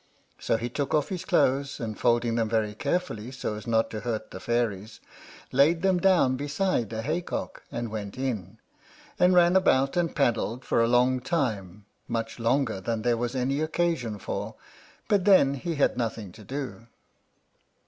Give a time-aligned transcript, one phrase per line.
[0.39, 3.99] So he took off his clothes, and folding them very carefully, so as not to
[3.99, 4.99] hurt the fairies,
[5.51, 8.57] laid them down beside a hay cock, and went in,
[9.19, 13.61] and ran about and paddled for a long time, much longer than there was any
[13.61, 14.55] occasion for;
[15.07, 16.87] but then he had nothing to do.